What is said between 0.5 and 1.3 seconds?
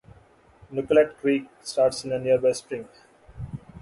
Nicollet